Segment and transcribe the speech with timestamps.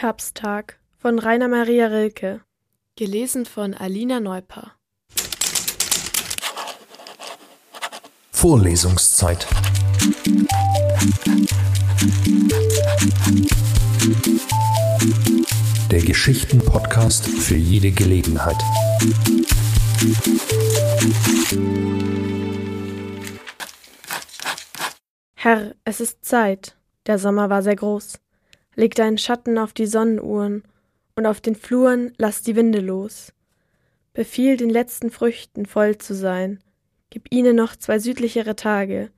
[0.00, 2.40] Herbsttag von Rainer Maria Rilke.
[2.96, 4.72] Gelesen von Alina Neuper.
[8.30, 9.46] Vorlesungszeit.
[15.90, 18.56] Der Geschichten-Podcast für jede Gelegenheit.
[25.34, 26.78] Herr, es ist Zeit.
[27.04, 28.18] Der Sommer war sehr groß.
[28.80, 30.62] Leg deinen Schatten auf die Sonnenuhren
[31.14, 33.34] und auf den Fluren lass die Winde los.
[34.14, 36.60] Befiehl den letzten Früchten voll zu sein.
[37.10, 39.10] Gib ihnen noch zwei südlichere Tage.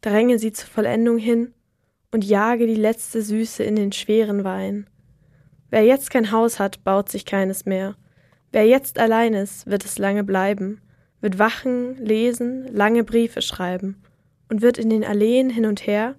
[0.00, 1.52] Dränge sie zur Vollendung hin
[2.12, 4.88] und jage die letzte Süße in den schweren Wein.
[5.70, 7.96] Wer jetzt kein Haus hat, baut sich keines mehr.
[8.52, 10.82] Wer jetzt allein ist, wird es lange bleiben,
[11.20, 14.04] wird wachen, lesen, lange Briefe schreiben
[14.48, 16.14] und wird in den Alleen hin und her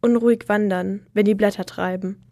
[0.00, 2.31] unruhig wandern, wenn die Blätter treiben.